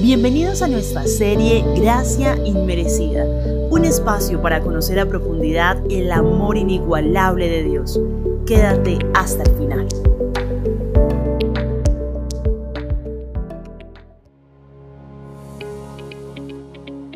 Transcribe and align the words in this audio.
Bienvenidos 0.00 0.60
a 0.60 0.68
nuestra 0.68 1.06
serie 1.06 1.64
Gracia 1.74 2.36
Inmerecida, 2.44 3.24
un 3.70 3.86
espacio 3.86 4.42
para 4.42 4.60
conocer 4.60 5.00
a 5.00 5.06
profundidad 5.06 5.82
el 5.90 6.12
amor 6.12 6.58
inigualable 6.58 7.48
de 7.48 7.62
Dios. 7.64 7.98
Quédate 8.46 8.98
hasta 9.14 9.42
el 9.44 9.56
final. 9.56 9.88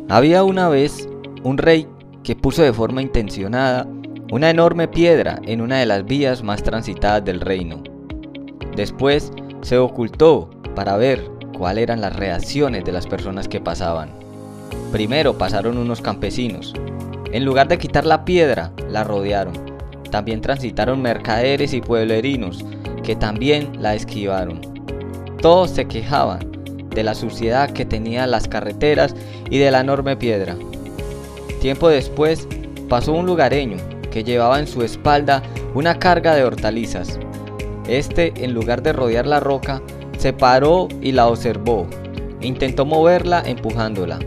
Había 0.09 0.43
una 0.43 0.71
vez 0.71 1.07
un 1.45 1.59
rey 1.59 1.87
que 2.25 2.35
puso 2.35 2.63
de 2.63 2.73
forma 2.73 3.03
intencionada 3.03 3.87
una 4.33 4.49
enorme 4.49 4.89
piedra 4.89 5.39
en 5.45 5.61
una 5.61 5.81
de 5.81 5.87
las 5.87 6.07
vías 6.07 6.43
más 6.43 6.63
transitadas 6.63 7.27
del 7.27 7.43
reino. 7.43 7.83
Después 8.75 9.33
se 9.61 9.77
ocultó 9.77 10.49
para 10.75 10.97
ver 10.97 11.40
cuáles 11.61 11.83
eran 11.83 12.01
las 12.01 12.17
reacciones 12.17 12.87
de 12.87 12.93
las 12.93 13.07
personas 13.07 13.47
que 13.47 13.61
pasaban. 13.61 14.09
Primero 14.93 15.37
pasaron 15.37 15.77
unos 15.77 16.01
campesinos. 16.01 16.73
En 17.33 17.45
lugar 17.45 17.69
de 17.69 17.77
quitar 17.77 18.07
la 18.07 18.25
piedra, 18.25 18.73
la 18.89 19.05
rodearon. 19.05 19.53
También 20.11 20.41
transitaron 20.41 21.03
mercaderes 21.03 21.75
y 21.75 21.83
pueblerinos, 21.83 22.65
que 23.03 23.15
también 23.15 23.73
la 23.79 23.95
esquivaron. 23.95 24.63
Todos 25.43 25.73
se 25.73 25.85
quejaban 25.85 26.51
de 26.95 27.03
la 27.03 27.15
suciedad 27.15 27.69
que 27.69 27.85
tenían 27.85 28.31
las 28.31 28.49
carreteras 28.49 29.15
y 29.51 29.59
de 29.59 29.71
la 29.71 29.81
enorme 29.81 30.17
piedra. 30.17 30.57
Tiempo 31.61 31.91
después 31.91 32.49
pasó 32.89 33.13
un 33.13 33.27
lugareño 33.27 33.77
que 34.11 34.25
llevaba 34.25 34.61
en 34.61 34.67
su 34.67 34.83
espalda 34.83 35.43
una 35.75 35.99
carga 35.99 36.35
de 36.35 36.43
hortalizas. 36.43 37.19
Este, 37.87 38.33
en 38.43 38.55
lugar 38.55 38.83
de 38.83 38.95
rodear 38.95 39.27
la 39.27 39.41
roca, 39.41 39.83
se 40.21 40.35
paró 40.35 40.87
y 41.01 41.13
la 41.13 41.29
observó. 41.29 41.87
Intentó 42.43 42.85
moverla 42.85 43.43
empujándola. 43.47 44.19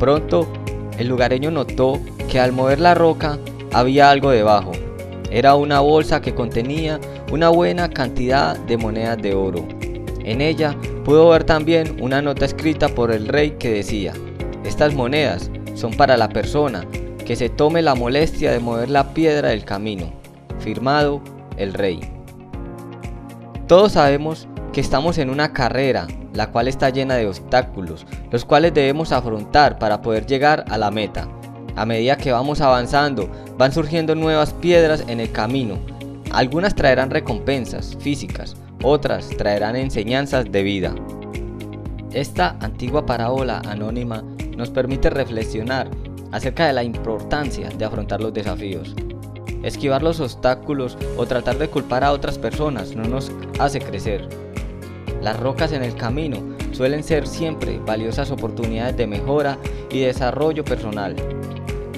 Pronto, 0.00 0.48
el 0.98 1.06
lugareño 1.06 1.52
notó 1.52 2.00
que 2.28 2.40
al 2.40 2.50
mover 2.50 2.80
la 2.80 2.94
roca 2.94 3.38
había 3.72 4.10
algo 4.10 4.30
debajo. 4.30 4.72
Era 5.30 5.54
una 5.54 5.78
bolsa 5.78 6.20
que 6.20 6.34
contenía 6.34 6.98
una 7.30 7.48
buena 7.48 7.88
cantidad 7.88 8.58
de 8.58 8.76
monedas 8.76 9.18
de 9.18 9.34
oro. 9.34 9.64
En 10.24 10.40
ella 10.40 10.74
pudo 11.04 11.28
ver 11.28 11.44
también 11.44 11.96
una 12.00 12.20
nota 12.20 12.44
escrita 12.44 12.88
por 12.88 13.12
el 13.12 13.28
rey 13.28 13.52
que 13.52 13.70
decía, 13.70 14.14
estas 14.64 14.94
monedas 14.94 15.48
son 15.74 15.92
para 15.92 16.16
la 16.16 16.28
persona 16.28 16.84
que 17.24 17.36
se 17.36 17.48
tome 17.50 17.82
la 17.82 17.94
molestia 17.94 18.50
de 18.50 18.58
mover 18.58 18.90
la 18.90 19.14
piedra 19.14 19.50
del 19.50 19.64
camino. 19.64 20.12
Firmado 20.58 21.20
el 21.56 21.72
rey. 21.72 22.00
Todos 23.68 23.92
sabemos 23.92 24.48
que 24.74 24.80
estamos 24.80 25.18
en 25.18 25.30
una 25.30 25.52
carrera, 25.52 26.08
la 26.32 26.50
cual 26.50 26.66
está 26.66 26.90
llena 26.90 27.14
de 27.14 27.28
obstáculos, 27.28 28.04
los 28.32 28.44
cuales 28.44 28.74
debemos 28.74 29.12
afrontar 29.12 29.78
para 29.78 30.02
poder 30.02 30.26
llegar 30.26 30.64
a 30.68 30.76
la 30.76 30.90
meta. 30.90 31.28
A 31.76 31.86
medida 31.86 32.16
que 32.16 32.32
vamos 32.32 32.60
avanzando, 32.60 33.30
van 33.56 33.70
surgiendo 33.70 34.16
nuevas 34.16 34.52
piedras 34.52 35.04
en 35.06 35.20
el 35.20 35.30
camino. 35.30 35.78
Algunas 36.32 36.74
traerán 36.74 37.10
recompensas 37.10 37.96
físicas, 38.00 38.56
otras 38.82 39.28
traerán 39.28 39.76
enseñanzas 39.76 40.50
de 40.50 40.62
vida. 40.64 40.92
Esta 42.12 42.56
antigua 42.60 43.06
parábola 43.06 43.62
anónima 43.68 44.24
nos 44.56 44.70
permite 44.70 45.08
reflexionar 45.08 45.88
acerca 46.32 46.66
de 46.66 46.72
la 46.72 46.82
importancia 46.82 47.68
de 47.68 47.84
afrontar 47.84 48.20
los 48.20 48.34
desafíos. 48.34 48.96
Esquivar 49.62 50.02
los 50.02 50.18
obstáculos 50.18 50.98
o 51.16 51.26
tratar 51.26 51.58
de 51.58 51.68
culpar 51.68 52.02
a 52.02 52.10
otras 52.10 52.38
personas 52.38 52.96
no 52.96 53.04
nos 53.04 53.30
hace 53.60 53.78
crecer. 53.78 54.43
Las 55.24 55.40
rocas 55.40 55.72
en 55.72 55.82
el 55.82 55.94
camino 55.94 56.36
suelen 56.72 57.02
ser 57.02 57.26
siempre 57.26 57.80
valiosas 57.86 58.30
oportunidades 58.30 58.98
de 58.98 59.06
mejora 59.06 59.56
y 59.90 60.00
desarrollo 60.00 60.62
personal. 60.66 61.16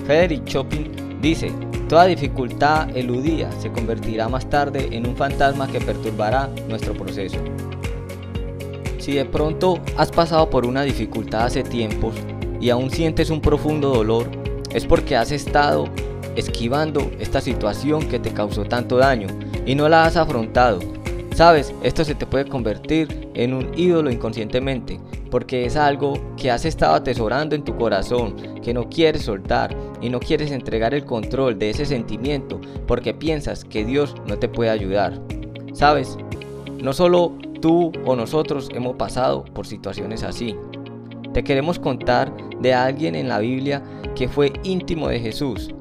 Frederick 0.05 0.45
Chopin 0.45 1.19
dice, 1.21 1.51
toda 1.89 2.07
dificultad 2.07 2.97
eludida 2.97 3.51
se 3.61 3.73
convertirá 3.73 4.29
más 4.29 4.49
tarde 4.49 4.91
en 4.93 5.09
un 5.09 5.17
fantasma 5.17 5.67
que 5.67 5.81
perturbará 5.81 6.49
nuestro 6.69 6.95
proceso. 6.95 7.39
Si 8.99 9.15
de 9.15 9.25
pronto 9.25 9.81
has 9.97 10.13
pasado 10.13 10.49
por 10.49 10.65
una 10.65 10.83
dificultad 10.83 11.47
hace 11.47 11.65
tiempos 11.65 12.15
y 12.61 12.71
aún 12.71 12.93
sientes 12.93 13.31
un 13.31 13.41
profundo 13.41 13.91
dolor, 13.91 14.29
es 14.73 14.87
porque 14.87 15.17
has 15.17 15.33
estado 15.33 15.89
esquivando 16.37 17.11
esta 17.19 17.41
situación 17.41 18.09
que 18.09 18.21
te 18.21 18.31
causó 18.31 18.67
tanto 18.67 18.99
daño 18.99 19.27
y 19.67 19.75
no 19.75 19.89
la 19.89 20.05
has 20.05 20.17
afrontado. 20.17 20.79
Sabes, 21.37 21.75
esto 21.83 22.03
se 22.03 22.15
te 22.15 22.25
puede 22.25 22.47
convertir 22.47 23.29
en 23.35 23.53
un 23.53 23.79
ídolo 23.79 24.11
inconscientemente, 24.11 24.99
porque 25.31 25.67
es 25.67 25.77
algo 25.77 26.15
que 26.39 26.51
has 26.51 26.65
estado 26.65 26.95
atesorando 26.95 27.55
en 27.55 27.63
tu 27.63 27.77
corazón, 27.77 28.37
que 28.63 28.73
no 28.73 28.89
quieres 28.89 29.25
soltar 29.25 29.77
y 30.01 30.09
no 30.09 30.19
quieres 30.19 30.51
entregar 30.51 30.95
el 30.95 31.05
control 31.05 31.59
de 31.59 31.69
ese 31.69 31.85
sentimiento 31.85 32.59
porque 32.87 33.13
piensas 33.13 33.65
que 33.65 33.85
Dios 33.85 34.15
no 34.27 34.39
te 34.39 34.49
puede 34.49 34.71
ayudar. 34.71 35.21
Sabes, 35.75 36.17
no 36.83 36.95
solo 36.95 37.35
tú 37.61 37.93
o 38.07 38.17
nosotros 38.17 38.71
hemos 38.73 38.97
pasado 38.97 39.45
por 39.45 39.67
situaciones 39.67 40.23
así. 40.23 40.57
Te 41.35 41.45
queremos 41.45 41.79
contar 41.79 42.35
de 42.63 42.73
alguien 42.73 43.15
en 43.15 43.29
la 43.29 43.41
Biblia 43.41 43.83
que 44.15 44.27
fue 44.27 44.55
íntimo 44.63 45.09
de 45.09 45.21
Jesús. 45.21 45.75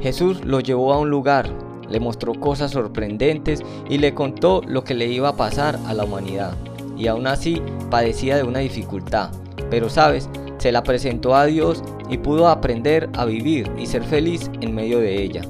Jesús 0.00 0.44
lo 0.44 0.60
llevó 0.60 0.92
a 0.92 1.00
un 1.00 1.10
lugar, 1.10 1.52
le 1.90 2.00
mostró 2.00 2.34
cosas 2.34 2.70
sorprendentes 2.70 3.60
y 3.88 3.98
le 3.98 4.14
contó 4.14 4.62
lo 4.66 4.84
que 4.84 4.94
le 4.94 5.06
iba 5.06 5.30
a 5.30 5.36
pasar 5.36 5.78
a 5.86 5.94
la 5.94 6.04
humanidad. 6.04 6.54
Y 6.96 7.06
aún 7.06 7.26
así 7.26 7.60
padecía 7.90 8.36
de 8.36 8.42
una 8.42 8.60
dificultad. 8.60 9.30
Pero 9.70 9.88
sabes, 9.88 10.28
se 10.58 10.72
la 10.72 10.82
presentó 10.82 11.34
a 11.34 11.46
Dios 11.46 11.82
y 12.08 12.18
pudo 12.18 12.48
aprender 12.48 13.08
a 13.14 13.24
vivir 13.24 13.70
y 13.78 13.86
ser 13.86 14.04
feliz 14.04 14.50
en 14.60 14.74
medio 14.74 14.98
de 14.98 15.22
ella. 15.22 15.42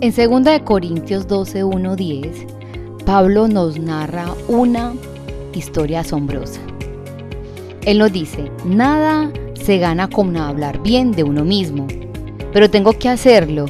En 0.00 0.14
2 0.14 0.60
Corintios 0.64 1.26
12, 1.26 1.64
1, 1.64 1.96
10, 1.96 2.46
Pablo 3.04 3.48
nos 3.48 3.78
narra 3.80 4.34
una 4.46 4.92
historia 5.54 6.00
asombrosa. 6.00 6.60
Él 7.84 7.98
nos 7.98 8.12
dice, 8.12 8.50
nada 8.64 9.30
se 9.54 9.78
gana 9.78 10.08
con 10.08 10.36
hablar 10.36 10.82
bien 10.82 11.12
de 11.12 11.24
uno 11.24 11.44
mismo, 11.44 11.86
pero 12.52 12.68
tengo 12.70 12.92
que 12.92 13.08
hacerlo, 13.08 13.66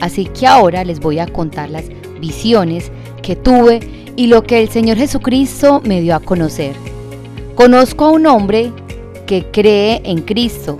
así 0.00 0.24
que 0.24 0.46
ahora 0.46 0.84
les 0.84 1.00
voy 1.00 1.18
a 1.18 1.26
contar 1.26 1.70
las 1.70 1.84
visiones 2.20 2.90
que 3.22 3.36
tuve 3.36 3.80
y 4.16 4.26
lo 4.26 4.42
que 4.42 4.60
el 4.60 4.68
Señor 4.68 4.96
Jesucristo 4.96 5.80
me 5.84 6.00
dio 6.00 6.14
a 6.14 6.20
conocer. 6.20 6.74
Conozco 7.54 8.06
a 8.06 8.10
un 8.10 8.26
hombre 8.26 8.72
que 9.26 9.46
cree 9.50 10.00
en 10.04 10.22
Cristo 10.22 10.78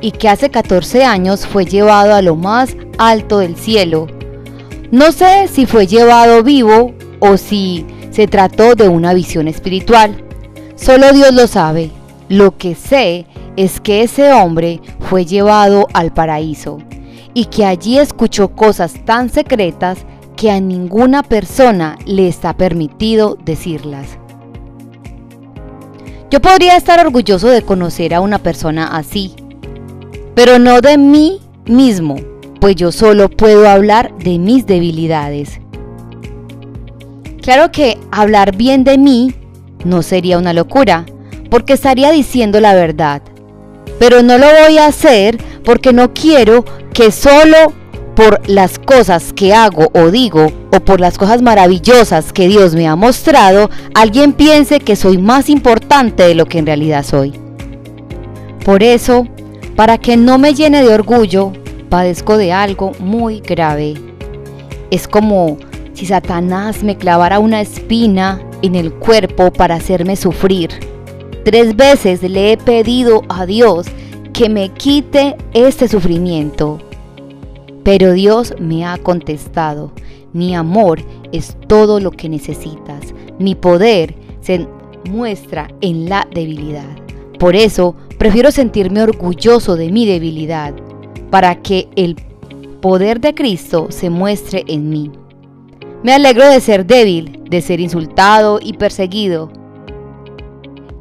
y 0.00 0.12
que 0.12 0.28
hace 0.28 0.50
14 0.50 1.04
años 1.04 1.46
fue 1.46 1.66
llevado 1.66 2.14
a 2.14 2.22
lo 2.22 2.36
más 2.36 2.76
alto 2.98 3.38
del 3.38 3.56
cielo. 3.56 4.06
No 4.90 5.12
sé 5.12 5.48
si 5.48 5.66
fue 5.66 5.86
llevado 5.86 6.42
vivo 6.42 6.94
o 7.20 7.36
si 7.36 7.84
se 8.10 8.26
trató 8.26 8.74
de 8.74 8.88
una 8.88 9.14
visión 9.14 9.46
espiritual. 9.46 10.24
Solo 10.74 11.12
Dios 11.12 11.32
lo 11.32 11.46
sabe. 11.46 11.90
Lo 12.28 12.56
que 12.56 12.74
sé 12.74 13.26
es 13.56 13.80
que 13.80 14.02
ese 14.02 14.32
hombre 14.32 14.80
fue 15.00 15.26
llevado 15.26 15.86
al 15.92 16.12
paraíso 16.12 16.78
y 17.34 17.46
que 17.46 17.64
allí 17.64 17.98
escuchó 17.98 18.48
cosas 18.48 18.94
tan 19.04 19.30
secretas 19.30 19.98
que 20.36 20.50
a 20.50 20.60
ninguna 20.60 21.22
persona 21.22 21.98
le 22.06 22.28
está 22.28 22.56
permitido 22.56 23.36
decirlas. 23.44 24.18
Yo 26.30 26.40
podría 26.40 26.76
estar 26.76 27.04
orgulloso 27.04 27.48
de 27.48 27.62
conocer 27.62 28.14
a 28.14 28.20
una 28.20 28.38
persona 28.38 28.96
así, 28.96 29.34
pero 30.34 30.58
no 30.58 30.80
de 30.80 30.96
mí 30.96 31.40
mismo, 31.66 32.16
pues 32.60 32.76
yo 32.76 32.92
solo 32.92 33.28
puedo 33.28 33.68
hablar 33.68 34.16
de 34.18 34.38
mis 34.38 34.66
debilidades. 34.66 35.60
Claro 37.42 37.72
que 37.72 37.98
hablar 38.10 38.56
bien 38.56 38.84
de 38.84 38.96
mí 38.96 39.34
no 39.84 40.02
sería 40.02 40.38
una 40.38 40.52
locura, 40.52 41.06
porque 41.50 41.72
estaría 41.72 42.12
diciendo 42.12 42.60
la 42.60 42.74
verdad. 42.74 43.22
Pero 43.98 44.22
no 44.22 44.38
lo 44.38 44.46
voy 44.64 44.78
a 44.78 44.86
hacer 44.86 45.38
porque 45.64 45.92
no 45.92 46.12
quiero 46.12 46.64
que 46.92 47.10
solo 47.10 47.72
por 48.14 48.48
las 48.48 48.78
cosas 48.78 49.32
que 49.32 49.54
hago 49.54 49.90
o 49.94 50.10
digo 50.10 50.52
o 50.72 50.80
por 50.80 51.00
las 51.00 51.16
cosas 51.16 51.42
maravillosas 51.42 52.32
que 52.32 52.48
Dios 52.48 52.74
me 52.74 52.86
ha 52.86 52.96
mostrado, 52.96 53.70
alguien 53.94 54.32
piense 54.32 54.80
que 54.80 54.96
soy 54.96 55.18
más 55.18 55.48
importante 55.48 56.24
de 56.24 56.34
lo 56.34 56.46
que 56.46 56.58
en 56.58 56.66
realidad 56.66 57.04
soy. 57.04 57.32
Por 58.64 58.82
eso, 58.82 59.26
para 59.74 59.96
que 59.96 60.16
no 60.16 60.38
me 60.38 60.54
llene 60.54 60.82
de 60.82 60.92
orgullo, 60.92 61.52
padezco 61.88 62.36
de 62.36 62.52
algo 62.52 62.92
muy 62.98 63.40
grave. 63.40 63.94
Es 64.90 65.08
como 65.08 65.56
si 65.94 66.06
Satanás 66.06 66.82
me 66.82 66.96
clavara 66.96 67.38
una 67.38 67.60
espina 67.60 68.40
en 68.62 68.74
el 68.74 68.92
cuerpo 68.92 69.52
para 69.52 69.76
hacerme 69.76 70.16
sufrir. 70.16 70.70
Tres 71.44 71.74
veces 71.74 72.22
le 72.22 72.52
he 72.52 72.56
pedido 72.56 73.22
a 73.28 73.46
Dios 73.46 73.86
que 74.40 74.48
me 74.48 74.70
quite 74.70 75.36
este 75.52 75.86
sufrimiento. 75.86 76.78
Pero 77.84 78.14
Dios 78.14 78.54
me 78.58 78.86
ha 78.86 78.96
contestado, 78.96 79.92
mi 80.32 80.54
amor 80.54 81.02
es 81.30 81.58
todo 81.66 82.00
lo 82.00 82.10
que 82.10 82.30
necesitas, 82.30 83.12
mi 83.38 83.54
poder 83.54 84.14
se 84.40 84.66
muestra 85.10 85.68
en 85.82 86.08
la 86.08 86.26
debilidad. 86.34 86.88
Por 87.38 87.54
eso 87.54 87.94
prefiero 88.16 88.50
sentirme 88.50 89.02
orgulloso 89.02 89.76
de 89.76 89.92
mi 89.92 90.06
debilidad, 90.06 90.72
para 91.28 91.56
que 91.56 91.90
el 91.94 92.16
poder 92.80 93.20
de 93.20 93.34
Cristo 93.34 93.88
se 93.90 94.08
muestre 94.08 94.64
en 94.68 94.88
mí. 94.88 95.10
Me 96.02 96.14
alegro 96.14 96.48
de 96.48 96.62
ser 96.62 96.86
débil, 96.86 97.42
de 97.50 97.60
ser 97.60 97.78
insultado 97.78 98.58
y 98.58 98.72
perseguido, 98.72 99.52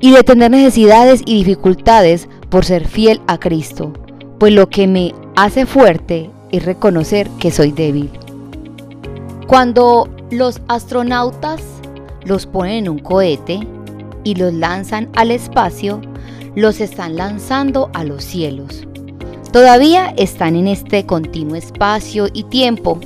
y 0.01 0.11
de 0.11 0.23
tener 0.23 0.51
necesidades 0.51 1.21
y 1.25 1.37
dificultades 1.37 2.27
por 2.49 2.65
ser 2.65 2.87
fiel 2.87 3.21
a 3.27 3.39
Cristo, 3.39 3.93
pues 4.39 4.53
lo 4.53 4.69
que 4.69 4.87
me 4.87 5.13
hace 5.35 5.65
fuerte 5.65 6.29
es 6.51 6.65
reconocer 6.65 7.29
que 7.39 7.51
soy 7.51 7.71
débil. 7.71 8.09
Cuando 9.47 10.09
los 10.31 10.61
astronautas 10.67 11.61
los 12.25 12.45
ponen 12.45 12.85
en 12.85 12.89
un 12.89 12.99
cohete 12.99 13.59
y 14.23 14.35
los 14.35 14.53
lanzan 14.53 15.09
al 15.15 15.31
espacio, 15.31 16.01
los 16.55 16.81
están 16.81 17.15
lanzando 17.15 17.89
a 17.93 18.03
los 18.03 18.23
cielos. 18.23 18.85
Todavía 19.51 20.13
están 20.17 20.55
en 20.55 20.67
este 20.67 21.05
continuo 21.05 21.55
espacio 21.55 22.27
y 22.33 22.43
tiempo. 22.43 22.99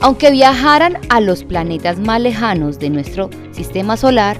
Aunque 0.00 0.30
viajaran 0.30 0.98
a 1.08 1.20
los 1.20 1.44
planetas 1.44 1.98
más 1.98 2.20
lejanos 2.20 2.78
de 2.78 2.90
nuestro 2.90 3.30
sistema 3.52 3.96
solar, 3.96 4.36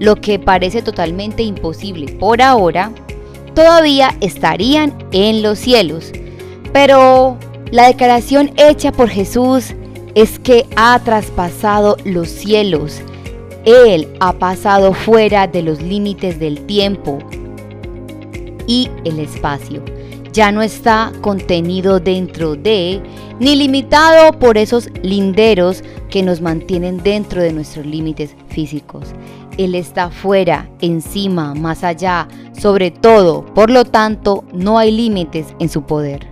lo 0.00 0.16
que 0.16 0.38
parece 0.38 0.82
totalmente 0.82 1.42
imposible 1.42 2.12
por 2.14 2.42
ahora, 2.42 2.90
todavía 3.56 4.14
estarían 4.20 4.94
en 5.10 5.42
los 5.42 5.58
cielos. 5.58 6.12
Pero 6.72 7.38
la 7.72 7.88
declaración 7.88 8.52
hecha 8.56 8.92
por 8.92 9.08
Jesús 9.08 9.74
es 10.14 10.38
que 10.38 10.66
ha 10.76 11.00
traspasado 11.00 11.96
los 12.04 12.28
cielos. 12.28 13.00
Él 13.64 14.08
ha 14.20 14.34
pasado 14.34 14.92
fuera 14.92 15.48
de 15.48 15.62
los 15.62 15.82
límites 15.82 16.38
del 16.38 16.66
tiempo 16.66 17.18
y 18.68 18.90
el 19.04 19.18
espacio. 19.18 19.82
Ya 20.32 20.52
no 20.52 20.60
está 20.60 21.12
contenido 21.22 21.98
dentro 21.98 22.56
de, 22.56 23.00
ni 23.40 23.56
limitado 23.56 24.38
por 24.38 24.58
esos 24.58 24.90
linderos 25.02 25.82
que 26.10 26.22
nos 26.22 26.42
mantienen 26.42 27.02
dentro 27.02 27.40
de 27.40 27.54
nuestros 27.54 27.86
límites 27.86 28.36
físicos. 28.48 29.14
Él 29.58 29.74
está 29.74 30.10
fuera, 30.10 30.68
encima, 30.80 31.54
más 31.54 31.82
allá, 31.82 32.28
sobre 32.58 32.90
todo, 32.90 33.44
por 33.54 33.70
lo 33.70 33.84
tanto, 33.84 34.44
no 34.52 34.78
hay 34.78 34.90
límites 34.90 35.54
en 35.58 35.68
su 35.68 35.82
poder. 35.82 36.26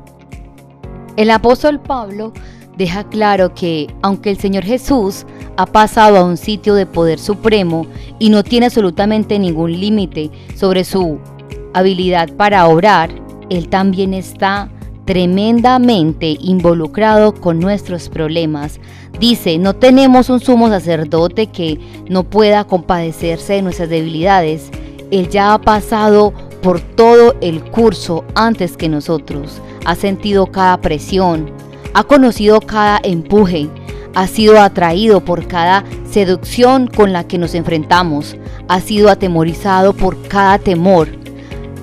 El 1.17 1.31
apóstol 1.31 1.81
Pablo 1.81 2.33
deja 2.77 3.05
claro 3.05 3.55
que, 3.55 3.87
aunque 4.03 4.31
el 4.31 4.39
Señor 4.39 4.65
Jesús 4.65 5.25
ha 5.57 5.67
pasado 5.67 6.19
a 6.19 6.25
un 6.25 6.37
sitio 6.37 6.75
de 6.75 6.87
poder 6.87 7.19
supremo 7.19 7.87
y 8.19 8.31
no 8.31 8.43
tiene 8.43 8.67
absolutamente 8.67 9.39
ningún 9.39 9.73
límite 9.79 10.31
sobre 10.57 10.85
su 10.85 11.19
habilidad 11.73 12.33
para 12.37 12.67
obrar, 12.67 13.11
Él 13.49 13.69
también 13.69 14.13
está 14.13 14.69
tremendamente 15.05 16.37
involucrado 16.41 17.35
con 17.35 17.61
nuestros 17.61 18.09
problemas. 18.09 18.81
Dice, 19.19 19.59
no 19.59 19.75
tenemos 19.75 20.31
un 20.31 20.41
sumo 20.41 20.69
sacerdote 20.69 21.47
que 21.47 21.79
no 22.09 22.25
pueda 22.25 22.65
compadecerse 22.65 23.55
de 23.55 23.63
nuestras 23.63 23.89
debilidades. 23.89 24.71
Él 25.11 25.29
ya 25.29 25.55
ha 25.55 25.61
pasado 25.61 26.33
por 26.63 26.81
todo 26.81 27.35
el 27.41 27.63
curso 27.63 28.25
antes 28.35 28.77
que 28.77 28.89
nosotros. 28.89 29.61
Ha 29.85 29.95
sentido 29.95 30.47
cada 30.47 30.81
presión, 30.81 31.51
ha 31.93 32.05
conocido 32.05 32.61
cada 32.61 33.01
empuje, 33.03 33.69
ha 34.15 34.27
sido 34.27 34.61
atraído 34.61 35.21
por 35.21 35.47
cada 35.47 35.85
seducción 36.11 36.87
con 36.87 37.13
la 37.13 37.25
que 37.25 37.39
nos 37.39 37.55
enfrentamos, 37.55 38.37
ha 38.69 38.81
sido 38.81 39.11
atemorizado 39.11 39.93
por 39.93 40.21
cada 40.29 40.59
temor 40.59 41.25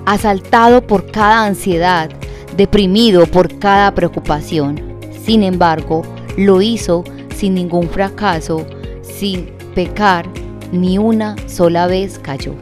asaltado 0.06 0.86
por 0.86 1.12
cada 1.12 1.46
ansiedad, 1.46 2.10
deprimido 2.56 3.26
por 3.26 3.60
cada 3.60 3.94
preocupación. 3.94 4.82
Sin 5.26 5.44
embargo, 5.44 6.04
lo 6.38 6.62
hizo 6.62 7.04
sin 7.36 7.56
ningún 7.56 7.90
fracaso, 7.90 8.66
sin 9.02 9.52
pecar, 9.76 10.28
ni 10.72 10.98
una 10.98 11.36
sola 11.48 11.88
vez 11.88 12.20
cayó. 12.20 12.54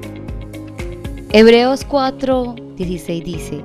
Hebreos 1.31 1.85
4, 1.85 2.55
16 2.75 3.23
dice, 3.23 3.61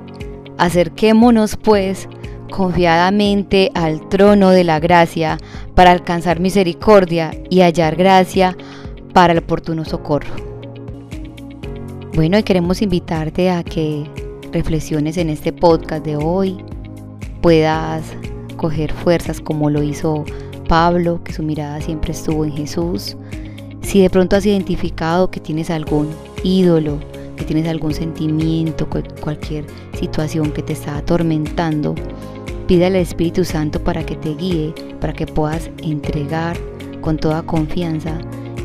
Acerquémonos 0.57 1.57
pues 1.57 2.07
confiadamente 2.51 3.71
al 3.73 4.07
trono 4.07 4.51
de 4.51 4.63
la 4.63 4.79
gracia 4.79 5.37
para 5.73 5.91
alcanzar 5.91 6.39
misericordia 6.39 7.31
y 7.49 7.61
hallar 7.61 7.95
gracia 7.95 8.55
para 9.13 9.33
el 9.33 9.39
oportuno 9.39 9.83
socorro. 9.83 10.33
Bueno, 12.13 12.37
y 12.37 12.43
queremos 12.43 12.81
invitarte 12.81 13.49
a 13.49 13.63
que 13.63 14.05
reflexiones 14.55 15.17
en 15.17 15.29
este 15.29 15.51
podcast 15.51 16.05
de 16.05 16.15
hoy, 16.15 16.63
puedas 17.41 18.05
coger 18.55 18.93
fuerzas 18.93 19.41
como 19.41 19.69
lo 19.69 19.83
hizo 19.83 20.23
Pablo, 20.69 21.21
que 21.25 21.33
su 21.33 21.43
mirada 21.43 21.81
siempre 21.81 22.13
estuvo 22.13 22.45
en 22.45 22.53
Jesús. 22.53 23.17
Si 23.81 24.01
de 24.01 24.09
pronto 24.09 24.37
has 24.37 24.45
identificado 24.45 25.29
que 25.29 25.41
tienes 25.41 25.69
algún 25.69 26.07
ídolo, 26.41 26.99
que 27.35 27.43
tienes 27.43 27.67
algún 27.67 27.93
sentimiento, 27.93 28.87
cualquier 29.19 29.65
situación 29.99 30.53
que 30.53 30.63
te 30.63 30.71
está 30.71 30.99
atormentando, 30.99 31.93
pide 32.65 32.85
al 32.85 32.95
Espíritu 32.95 33.43
Santo 33.43 33.83
para 33.83 34.05
que 34.05 34.15
te 34.15 34.35
guíe, 34.35 34.73
para 35.01 35.11
que 35.11 35.27
puedas 35.27 35.69
entregar 35.83 36.55
con 37.01 37.17
toda 37.17 37.43
confianza 37.43 38.17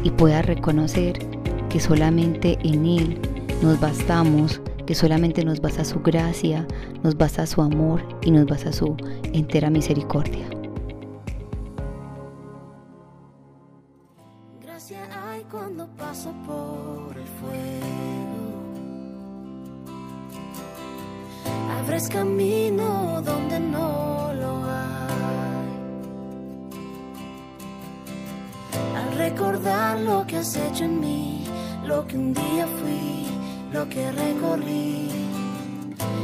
y 0.05 0.11
puedas 0.11 0.47
reconocer 0.47 1.19
que 1.69 1.81
solamente 1.81 2.61
en 2.63 2.87
Él 2.87 3.19
nos 3.61 3.81
bastamos, 3.81 4.61
que 4.91 4.97
solamente 4.97 5.45
nos 5.45 5.61
basta 5.61 5.85
su 5.85 6.01
gracia, 6.01 6.67
nos 7.05 7.17
basta 7.17 7.47
su 7.47 7.63
amor 7.63 8.03
y 8.23 8.33
nos 8.33 8.45
basta 8.45 8.73
su 8.73 8.97
entera 9.33 9.71
misericordia. 9.71 10.45
Gracia 14.61 14.99
hay 15.29 15.45
cuando 15.45 15.87
paso 15.91 16.33
por 16.45 17.17
el 17.17 17.29
fuego. 17.39 18.41
Abres 21.79 22.09
camino 22.09 23.23
donde 23.25 23.61
no 23.61 24.33
lo 24.35 24.57
hay. 24.65 25.69
Al 28.97 29.19
recordar 29.19 30.01
lo 30.01 30.27
que 30.27 30.39
has 30.39 30.57
hecho 30.57 30.83
en 30.83 30.99
mí, 30.99 31.45
lo 31.87 32.05
que 32.09 32.19
un 32.19 32.35
día 32.35 32.67
fui 32.67 33.30
lo 33.73 33.89
que 33.89 34.11
recorrí. 34.13 35.09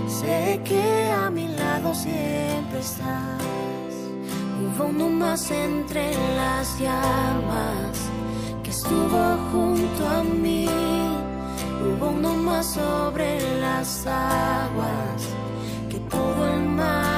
Sé 0.08 0.60
que 0.64 1.10
a 1.10 1.30
mi 1.30 1.48
lado 1.48 1.94
siempre 1.94 2.80
estás. 2.80 3.42
Hubo 4.60 4.86
uno 4.86 5.08
más 5.08 5.50
entre 5.50 6.12
las 6.36 6.78
llamas 6.78 7.96
que 8.62 8.70
estuvo 8.70 9.36
junto 9.52 10.08
a 10.08 10.22
mí. 10.22 10.68
Hubo 11.82 12.08
uno 12.08 12.34
más 12.34 12.66
sobre 12.74 13.60
las 13.60 14.06
aguas 14.06 15.22
que 15.90 15.98
pudo 15.98 16.54
el 16.54 16.68
mar 16.70 17.15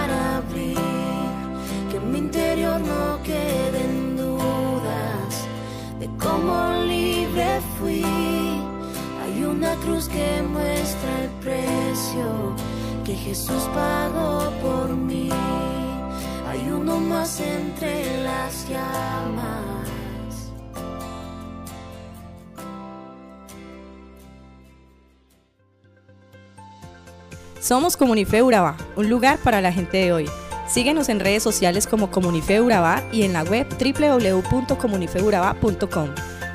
una 9.68 9.76
cruz 9.82 10.08
que 10.08 10.42
muestra 10.42 11.22
el 11.22 11.30
precio 11.40 12.54
que 13.04 13.14
Jesús 13.14 13.62
pagó 13.74 14.50
por 14.62 14.96
mí. 14.96 15.28
Hay 16.48 16.70
uno 16.70 16.98
más 16.98 17.38
entre 17.40 18.22
las 18.22 18.66
llamas. 18.68 19.66
Somos 27.60 27.96
Comunife 27.96 28.42
Urabá, 28.42 28.76
un 28.96 29.10
lugar 29.10 29.38
para 29.38 29.60
la 29.60 29.72
gente 29.72 29.98
de 29.98 30.12
hoy. 30.12 30.30
Síguenos 30.66 31.10
en 31.10 31.20
redes 31.20 31.42
sociales 31.42 31.86
como 31.86 32.10
Comunife 32.10 32.62
Urabá 32.62 33.02
y 33.12 33.24
en 33.24 33.34
la 33.34 33.42
web 33.42 33.66
www.comunifeurabá.com. 33.68 36.37